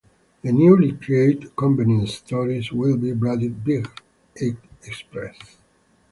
The 0.41 0.51
newly 0.51 0.93
created 0.93 1.55
convenience 1.55 2.15
stores 2.15 2.71
will 2.71 2.97
be 2.97 3.13
branded 3.13 3.63
Big 3.63 3.87
Y 4.41 4.57
Express. 4.83 5.37